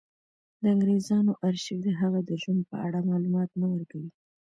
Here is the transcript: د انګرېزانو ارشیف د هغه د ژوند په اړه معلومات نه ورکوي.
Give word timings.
د 0.61 0.63
انګرېزانو 0.73 1.31
ارشیف 1.47 1.79
د 1.83 1.87
هغه 2.01 2.19
د 2.29 2.31
ژوند 2.41 2.61
په 2.69 2.75
اړه 2.85 2.99
معلومات 3.09 3.49
نه 3.61 3.67
ورکوي. 3.73 4.09